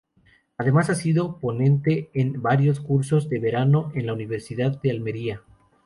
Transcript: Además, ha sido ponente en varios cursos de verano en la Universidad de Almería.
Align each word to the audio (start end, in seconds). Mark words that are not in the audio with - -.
Además, 0.57 0.89
ha 0.89 0.95
sido 0.95 1.37
ponente 1.37 2.09
en 2.15 2.41
varios 2.41 2.79
cursos 2.79 3.29
de 3.29 3.37
verano 3.37 3.91
en 3.93 4.07
la 4.07 4.13
Universidad 4.13 4.81
de 4.81 4.89
Almería. 4.89 5.43